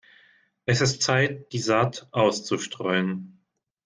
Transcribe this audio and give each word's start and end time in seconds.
Es 0.65 0.81
ist 0.81 1.03
Zeit, 1.03 1.53
die 1.53 1.59
Saat 1.59 2.07
auszustreuen. 2.09 3.39